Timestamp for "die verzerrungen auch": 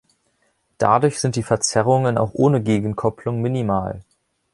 1.35-2.31